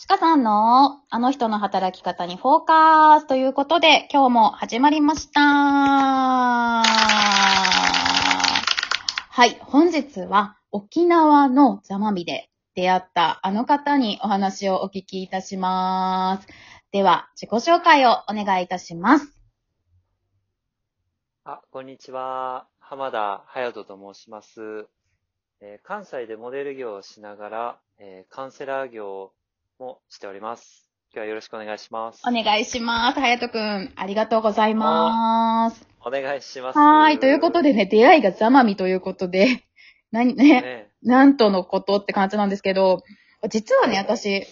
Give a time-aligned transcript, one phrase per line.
[0.00, 5.42] ちかさんのあの人の働き方にフォーカスということで、今日も始まりました。
[5.42, 6.84] は
[9.44, 16.48] い、本日は沖縄のザマミで出会ったあの方にお話をお聞きいたします。
[16.92, 19.38] では、自己紹介をお願いいたします。
[21.44, 22.66] あ、こんにちは。
[22.78, 24.86] 浜田隼人と申します。
[25.60, 29.34] え関西でモデル業をしながら、えカウンセラー業
[29.80, 30.90] もしております。
[31.10, 32.20] 今日はよろしくお願いします。
[32.28, 33.18] お願いします。
[33.18, 35.88] はやとくん、ありがとうございます。
[36.04, 36.78] お願いします。
[36.78, 39.64] はーい、ということでね、出会いがザマミということで、
[40.12, 40.90] 何ね、ね。
[41.02, 43.02] なんとのことって感じなんですけど、
[43.48, 44.42] 実はね、私、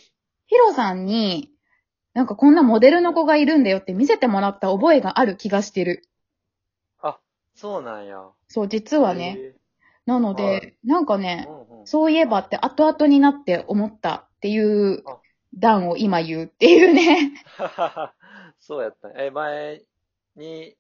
[0.46, 1.52] ヒロさんに、
[2.14, 6.08] なんかこんなモデルの子がいるんだよって見せてもらった覚えがある気がしてる。
[7.02, 7.18] あ、
[7.54, 8.24] そうなんや。
[8.46, 9.36] そう、実はね。
[9.38, 9.54] へ
[10.06, 14.58] なのはで、なんかーね、うんうんそういえばって後々になって思ったってい
[14.94, 15.20] うあ
[15.54, 17.32] 段を今言うっていうね。
[18.58, 19.26] そうやったね。
[19.26, 19.84] え、前
[20.36, 20.76] に、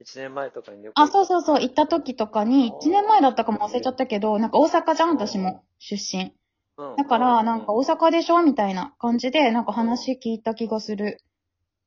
[0.00, 6.34] 1年前とかに旅行あ、そうそうそう、行った時とかに、あー1年前だったかも忘れちゃったけど、なんか大阪じゃん、私も、出身。
[6.76, 11.22] うんだから、なんか大うん阪でしょみたいな感じで、なんか話聞いた気がする。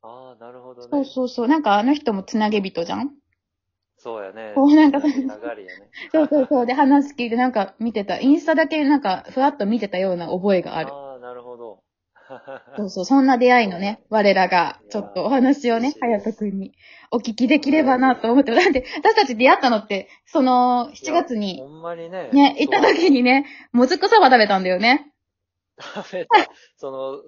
[0.03, 0.93] ああ、なるほどね。
[0.93, 1.47] そうそうそう。
[1.47, 3.15] なんかあの人もつなげ人じゃん
[4.03, 4.53] そうやね。
[4.55, 5.89] こうなんか流れやね。
[6.11, 6.65] そうそうそう。
[6.65, 8.19] で、話聞いてなんか見てた。
[8.19, 10.91] インスタだけなんかふわっと見てたような覚えがある。
[10.91, 11.83] ああ、なるほど。
[12.77, 13.05] そうそう。
[13.05, 16.73] そんな出会いのね、我らが、ちょっとお話をね、はいややとくんに
[17.11, 18.55] お聞きできればなと思って。
[18.55, 22.29] だって、私たち出会ったのって、その、7月ほに、んまにね。
[22.31, 25.13] ね、行った時にね、もずくそば食べたんだよね。
[25.79, 26.29] 食べた。
[26.75, 27.21] その、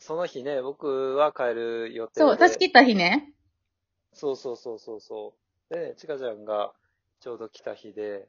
[0.00, 2.20] その日ね、僕は帰る予定で。
[2.20, 3.32] そう、私来た日ね。
[4.12, 5.49] そうそうそうそうそう。
[5.70, 6.72] で、ちかちゃんが
[7.20, 8.26] ちょうど来た日で、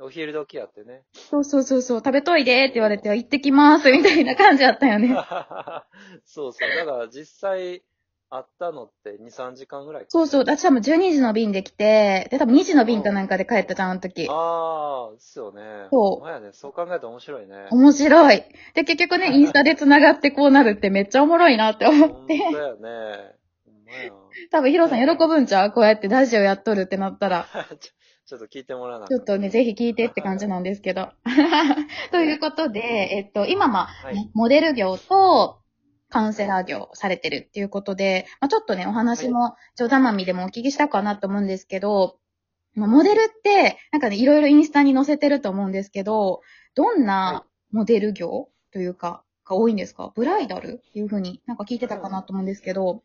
[0.00, 1.02] お昼時やってね。
[1.12, 5.08] そうそうそうそう、食べといでって言われて、行ってきます、みたいな感じだったよね。
[6.24, 6.76] そうそう。
[6.76, 7.82] だから実際
[8.30, 14.26] 会ったのって2、3時間ぐらいかそうそう、私多分12時の便で来て、で、多分2時の便かなんかで帰ったじゃん、あの時。
[14.28, 15.86] ああ、ですよね。
[15.90, 16.50] そうほんまやね。
[16.52, 17.68] そう考えたら面白いね。
[17.70, 18.44] 面白い。
[18.74, 22.38] で、結局ね、インスタで繋がってこうなるってめっちゃおもろいなって思って。
[22.38, 23.36] ほんとやね。
[24.50, 25.72] 多分ヒロさん喜ぶんちゃう？
[25.72, 27.46] こうやってラジオやっとるってなったら。
[28.26, 31.10] ちょっと聞いてもらわなちょっとね、ぜひ聞いてって感じなんですけど。
[32.10, 32.80] ということで、
[33.12, 34.30] えっと、今まあ、はい。
[34.32, 35.58] モデル業と
[36.08, 42.18] カウンセラー業をされてるっていうことで、まあ、ちょっとね、お話も、冗談まみでもお聞きしたかなと思うんですけど、
[42.74, 46.40] まあモデルって、なんかね、いろいろインスタに載せてると思うんですけど、
[46.74, 50.10] どんなモデル業というか、が多いんですか？
[50.14, 50.80] ブライダル？
[50.88, 53.02] っていうふうになんか聞いてたかなと思うんですけど、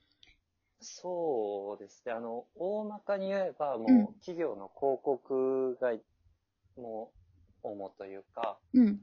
[0.81, 2.13] そうですね。
[2.13, 5.93] あの、大まかに言えば、もう企業の広告が、
[6.77, 7.11] も
[7.63, 9.01] う、主というか、うん。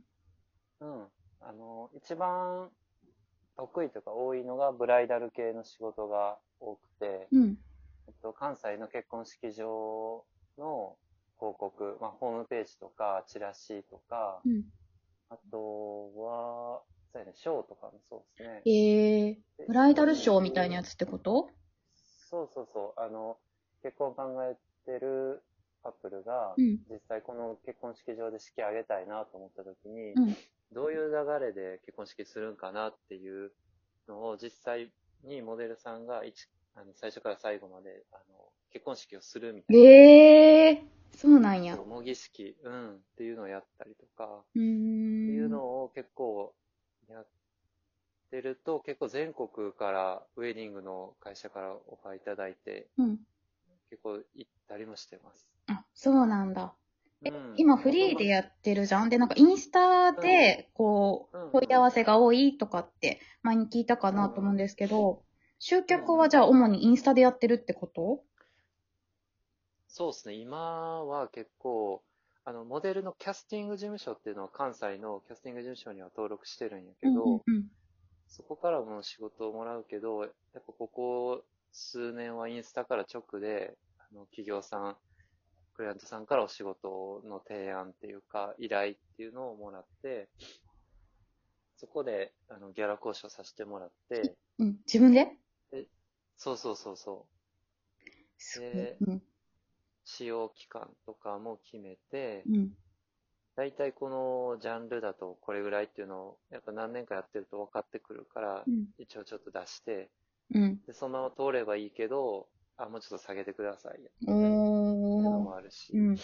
[0.81, 1.09] うん。
[1.41, 2.71] あの、一番
[3.57, 7.57] 得意とか多いのが、ブライダル系の仕事が多くて、うん。
[8.09, 10.25] えっと、関西の結婚式場
[10.59, 10.97] の
[11.39, 14.65] 広告、まあ、ホームページとか、チラシとか、うん。
[15.29, 16.83] あとは、
[17.13, 18.63] そうやね、ショーとかもそうですね。
[18.67, 21.51] えー、ブライダルショーみたいなやつってこと？
[22.29, 23.01] そうそうそう。
[23.01, 23.37] あの、
[23.83, 25.43] 結婚考えてる
[25.83, 26.79] カップルが、うん。
[26.91, 30.37] 実際この結婚式場で式挙げたいなと思った時に、うん。
[30.73, 33.53] どういう流れで結婚式するんかなっていう
[34.09, 34.91] のを実際
[35.23, 38.23] にモデルさんが一あの最初から最後まであの
[38.73, 39.83] 結婚式をするみたいな。
[39.83, 41.77] ええー、そうなんや。
[41.77, 45.51] 模擬式、うん、っていうのをやったりとか、っていうん。
[45.51, 46.53] のを結構
[47.09, 47.27] やっ
[48.31, 53.19] てると、結構全国からウェディングの会社からオファーいただいて、うん。
[53.89, 55.49] 結構行ったりもしてます。
[55.69, 56.75] あ、そうなんだ。
[57.25, 57.55] えうん。
[57.57, 59.09] 今フリーでやってるじゃん？
[59.09, 65.23] で、なんかインスタで、こうんう、問い合わせが多いとかって前に聞いたかなと思うんですけど、
[65.59, 68.23] 集客はじゃあ主にインスタでやってるってこと？
[69.87, 72.03] そうですね、今は結構、
[72.45, 77.67] あの、モデルのキャスティング事務所っていうのは関西のキャスティング事務所には登録してるんやけど、うんうん
[78.29, 84.97] そこからも仕事をもらうけど、やっぱここ数年はインスタから直で、あの、企業さん、
[85.75, 90.29] クライアントさんからお仕事の提案っていうか、依頼っていうのをもらって、
[91.77, 94.67] そこで、あの、ギャラ交渉させてもらって、うん。
[94.67, 94.79] うん。
[94.87, 95.37] 自分で？
[96.39, 97.27] そうそうそうそ
[98.57, 98.61] う。
[98.61, 99.23] でうん。
[100.05, 102.71] 使用期間とかも決めて、うん。
[103.57, 108.87] 大体このジャンルだとこれぐらいっていうのを、やっぱ何年かやってると分かってくるから、うん。
[108.99, 110.11] 一応ちょっと出して、
[110.55, 110.81] うん。
[110.87, 114.11] で、そのまま通ればいいけど、あ、もうちょっと下げてくださいよ。
[114.15, 115.41] っていうの。
[115.41, 115.93] もあるし。
[115.95, 116.19] うん。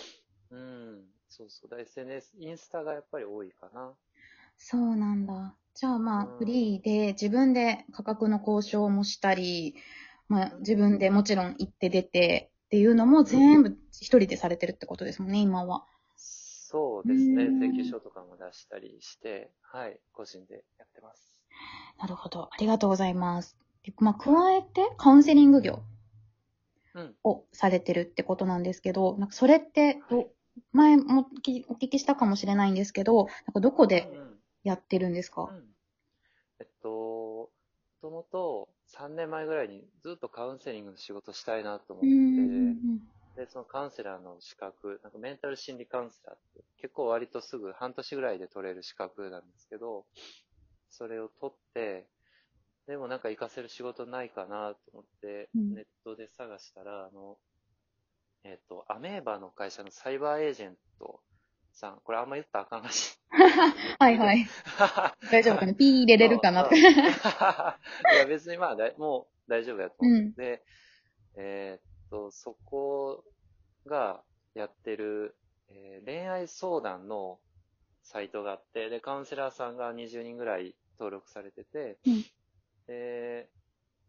[0.50, 1.04] うん。
[1.28, 1.70] そうそう。
[1.70, 3.94] だ SNS、インスタがやっぱり多いかな。
[4.58, 5.56] そうなんだ。
[5.74, 9.74] じゃあまあ、うんフリーで自分で価格の交渉もしたり、
[10.28, 15.86] まあ自分でもちろん行って出てっていうのも全部一人でされてるってことですもんね、今は。
[16.72, 17.58] そうですねうん。
[17.58, 21.40] 請求書とかも出したりして、はい、個人でやってます。
[21.98, 22.48] なるほど。
[22.50, 23.56] ありがとうございます。
[23.84, 25.82] でまあ、加えてカウンセリング業
[26.94, 27.14] うん。
[27.24, 30.26] をされてるってことなんですけど、なんかそれってど、はい
[30.72, 35.44] 前もきお聞きしたかもしれないんですけど、なんかどこでうんやってるんですか？
[35.44, 35.64] うん
[36.60, 37.50] えっと、も
[38.02, 43.00] ともと3年前ぐらいにずっとカウンセリングの仕事したいなと思うって、ん。
[43.36, 50.04] で、そのカウンセラーの資格、なんかメンタル心理カウンセラーって結構割とすぐ半年ぐらいで取れる資格なんですけど、
[50.90, 52.06] それを取って、
[52.86, 57.38] でもなんか活かせる仕事ないかなと思って、うんネットで探したら、あの、
[58.44, 61.20] えっ、と、アメーバの会社のサイバーエージェント
[61.72, 63.18] さん、これあんま言ったらあかんらしい。
[63.98, 64.46] はいはい。
[65.30, 65.74] 大丈夫かな？
[65.74, 66.64] ピー入れれるかな？
[66.66, 70.14] うんうんいや、別にまあだい、もう大丈夫やと思う。
[70.14, 70.62] うんで、
[71.36, 73.24] えーっと、そこ
[73.86, 74.22] が
[74.54, 75.36] やってる、
[75.68, 77.40] えー恋愛相談の
[78.02, 82.24] サイトがあって、で、カウンセラーさんが20人ぐらい登録されてて、うん
[82.86, 83.50] で、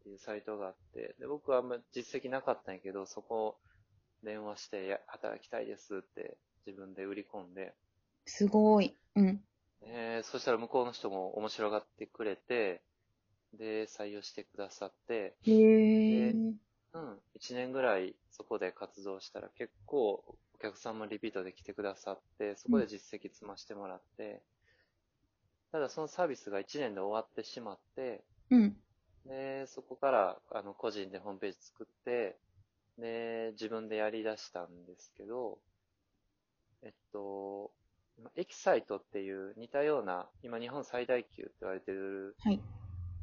[0.06, 3.60] いうサイトがあって、で、僕はあんま実績なかったんやけど、そこ
[4.24, 7.76] 電話して、いや、働きたいですって自分で売り込んで、
[8.26, 8.96] すごい。
[9.16, 9.44] うん。
[9.82, 12.82] えーそしたら向こうの人も面白がってくれて、
[13.54, 15.52] で、採用してくださって、へ
[16.30, 16.36] え。
[16.94, 20.24] うん、1年ぐらいそこで活動したら結構
[20.56, 24.42] お客さんもリピートで来てくださって、そこで実績積ましてもらって、
[25.72, 28.78] ただそのサービスが1年で終わってしまって、うん。
[29.26, 32.38] で、そこからあの個人でホームページ作って、
[33.00, 35.58] で、自分でやり出したんですけど、
[36.84, 37.72] えっと、
[38.20, 42.62] 今エキサイトっていう似たような、今日本最大級って言われてる、はい。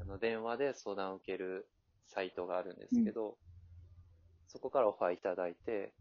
[0.00, 1.68] あの電話で相談を受ける
[2.06, 3.36] サイトがあるんですけど、
[4.52, 5.92] そこからオファーいただいて、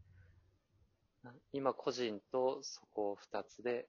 [1.24, 3.88] な今個人とそこ2つで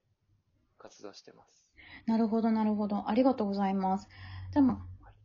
[0.79, 1.67] 活動してます。
[2.07, 3.09] なるほど、なるほど。
[3.09, 4.09] ありがとうございます。
[4.53, 4.81] でも、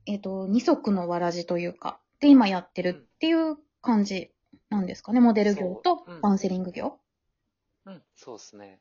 [0.05, 4.31] えっ、と、二足のわらじというか、で、今やってるっていう感じ
[4.69, 5.19] なんですかね？
[5.19, 6.97] モデル業とそううんカウンセリング業？
[7.85, 8.79] うん、そうですね。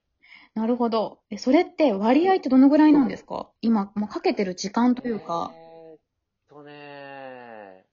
[0.55, 1.21] なるほど。
[1.31, 3.51] え、それって割合ってどのぐらいなんですか？
[3.61, 5.99] 今、もうかけてる時間というか、えーっ
[6.49, 7.87] とね、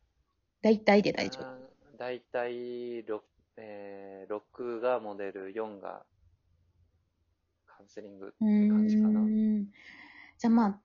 [0.61, 1.60] 大体で大丈夫。
[2.01, 3.21] うん大体 6,、
[3.57, 6.01] えー、6がモデル、4が
[7.67, 8.35] カウンセリングって
[8.69, 9.19] 感じかな。
[9.19, 9.65] ん。
[9.65, 10.81] じゃあまあ、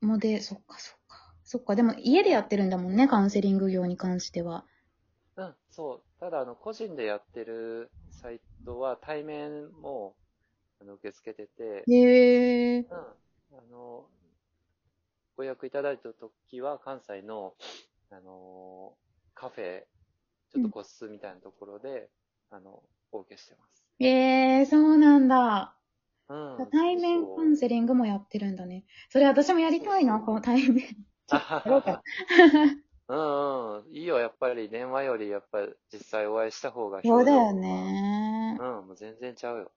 [0.00, 1.34] モデ、そっかそっか。
[1.42, 4.64] そっか、でも家でやってるんだもんね、カウンセリング業に関しては。
[5.34, 6.20] うん、そう。
[6.20, 10.14] ただ、あの、個人でやってるサイトは対面も
[10.80, 12.78] あの受け付けてて、へえ。
[12.78, 12.96] うん、
[13.58, 14.06] あの、
[15.36, 17.54] ご予約いただいたときは、関西の、
[18.10, 18.94] あの、
[19.34, 19.82] カフェ、
[20.50, 22.10] ちょっと個室みたいなところで、
[22.50, 22.82] あの、
[23.12, 23.84] お受けしてます。
[24.00, 25.76] ええそうなんだ。
[26.28, 26.72] うん。
[26.72, 28.84] 対面カウンセリングもやってるんだね。
[29.10, 30.84] それ私もやりたいな、この対面。
[33.08, 33.94] うんうん。
[33.94, 38.58] いいよ、やっぱり電話より、やっぱり実際お会いした方がそうだよね。
[38.58, 39.72] はうん、もう全然ちゃうよ。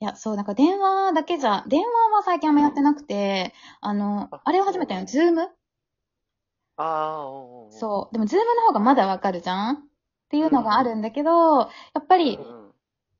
[0.00, 1.86] いや、そう、なんか電話だけじゃ、電話
[2.16, 5.48] は最近あんまやってなくて、あの、ああれを始めたよね、ズーム？
[6.76, 6.84] あ
[7.22, 7.94] あ、うんうんうん。
[7.98, 8.14] そう。
[8.14, 9.88] でも、ズームの方がまだわかるじゃん？
[10.34, 11.66] っていうのがあるんだけど、や
[12.00, 12.38] っぱり。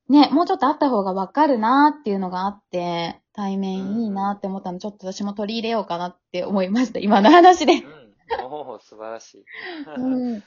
[0.06, 7.72] ね、もうちょっとあった方がわかるなっていうのがあって、対面いいなって思ったの、ちょっと私も取り入れようかなって思いました、今の話で。
[7.72, 8.44] うん。
[8.44, 9.44] おお、素晴らしい。
[9.96, 10.42] うん。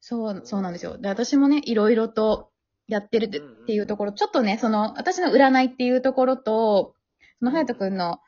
[0.00, 0.98] そう、そうなんですよ。
[0.98, 2.50] で、私もね、いろいろと
[2.88, 6.94] やってるっていうところ、ちょっとね、その、私の占いっていうところと、
[7.38, 8.18] その、はやとくんの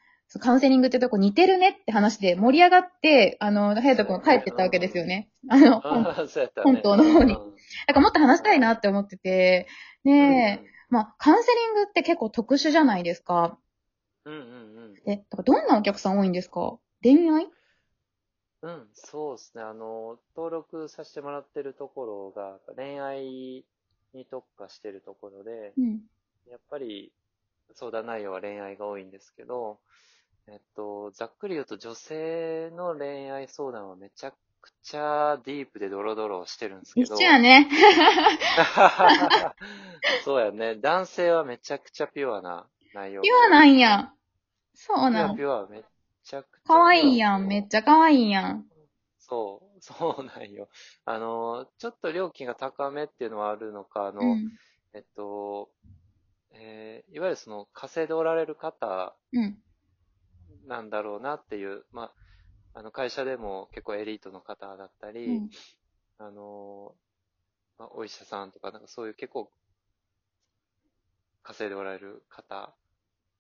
[0.41, 5.31] カウンセリングってとこ似てるねって話で盛り上がって、あの、はやとくんが帰ってったわけですよね。
[5.49, 5.81] あの。
[5.81, 7.55] 本島の方にうん
[7.87, 9.67] らもっと話したいなって思ってて、
[10.05, 13.59] ねえ、まあ、カウンセリングって結構特殊じゃないですか。
[14.25, 14.45] うんうんう
[15.07, 15.11] ん。
[15.11, 16.79] え、だからどんなお客さん多いんですか？
[17.03, 17.49] 恋愛？
[18.61, 19.63] うん、そうですね。
[19.63, 23.65] あの、登録させてもらってるところが、恋愛
[24.13, 26.01] に特化してるところで、うん。
[26.51, 27.13] やっぱり
[27.75, 29.79] 相談内容は恋愛が多いんですけど、
[30.51, 34.37] えっと、ざっくり言うと女性の恋愛相談はめちゃく
[34.83, 37.15] ちゃディープでドロドロしてるんですけど。
[37.15, 37.69] 一緒やね。
[40.25, 40.77] そうやね。
[40.77, 43.23] 男性はめちゃくちゃピュアな内容。
[43.23, 44.13] ピュアなんや。
[44.75, 45.85] そうなんピュア、ピュア、め
[46.25, 46.67] ちゃくちゃ。
[46.67, 47.47] かわいいやん。
[47.47, 48.67] めっちゃかわいいやん。
[49.19, 50.69] そう、そうなんよ。
[51.05, 54.49] あの、ちょっと料金が高めっていうのはあるのか、あの、うん。
[54.95, 55.69] えっと、
[56.53, 59.59] えーいわゆるその、稼いでおられる方うん。
[60.69, 62.13] なんだろうなっていう、ま
[62.75, 65.51] あ、あの、会社でも結構エリートの方だったり、うん
[66.21, 66.95] あの、
[67.79, 69.51] まあ、お医者さんとか、なんかそういう結構、
[71.43, 72.75] 稼いでおられる方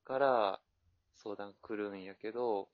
[0.05, 0.61] から
[1.17, 2.69] 相談来るんやけど、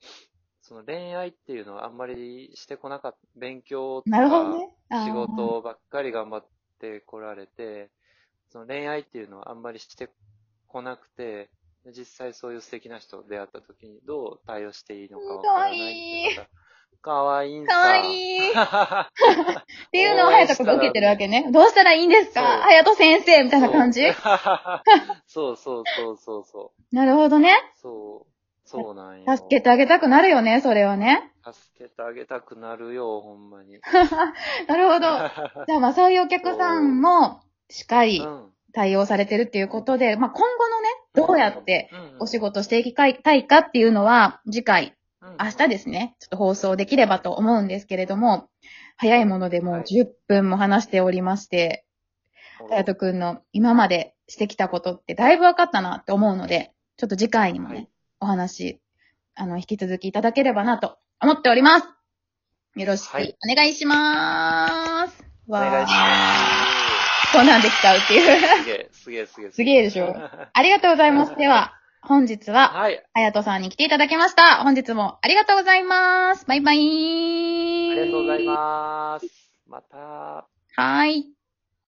[0.61, 3.17] その恋愛っていうのはあんまりしてこなかった。
[3.35, 6.45] 勉強とか仕事ばっかり頑張っ
[6.79, 7.89] てこられて、
[8.49, 10.09] その恋愛っていうのはあんまりして
[10.67, 11.49] こなくて、で
[11.91, 16.45] 実際そういう素敵な人と出会った時にどう対応していいのかわからないってい。
[17.01, 17.73] かわいいんさ。
[17.73, 18.49] かわいい。
[18.49, 19.11] っか
[19.91, 21.51] ていうのを隼人君が受けてるわけね。
[21.51, 22.41] どうしたらいいんですか？
[22.67, 24.01] 隼人先生みたいな感じ？
[25.27, 26.95] そうそうそうそうそう。
[26.95, 27.53] なるほどね。
[27.79, 28.31] そう、
[28.67, 29.37] そうなんよ。
[29.37, 31.31] 助けてあげたくなるよね、それはね。
[31.43, 33.79] 助けてあげたくなるよ、ほんまに。
[34.67, 35.01] なるほど。
[35.67, 38.51] じゃあまあそういうお客さんもしっかりうん。
[38.73, 40.67] 対応されてるっていうことで、まあ今後
[41.15, 43.15] どうやってうんお仕事していきたい
[43.47, 45.37] かっていうのは、次回、うん。
[45.43, 48.49] 明日ですね、ちょっと放送できればと思うんですけれども、
[48.97, 49.83] 早いものでもうはい。
[49.83, 51.85] 10分も話しておりまして、
[52.69, 57.89] 隼人くんの今までしてきたことってだいぶ分かったなって思うので、ちょっと次回にもね、はい。
[58.21, 58.79] お話、
[59.35, 61.87] あの、引き続きいただければなと思っております。
[62.75, 63.35] よろしくおはい。
[63.55, 65.25] 願いします。
[65.47, 66.54] お願いしわまー
[67.31, 68.21] こんなんできちゃうっていう。
[68.21, 68.59] す。
[68.59, 69.51] すげえ、すげえ、すげえ。
[69.51, 70.15] すげえでしょ
[70.53, 71.35] ありがとうございます。
[71.35, 73.03] では、 本日は、はい。
[73.13, 74.63] あやとさんに来ていただきました。
[74.63, 76.45] 本日もありがとうございます。
[76.45, 77.91] バイバイ。
[77.91, 79.27] ありがとうございます。
[79.67, 80.47] また。
[80.75, 81.25] はい。